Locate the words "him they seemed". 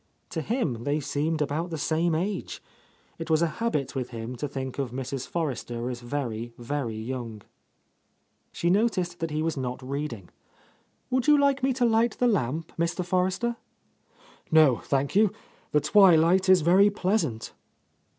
0.41-1.43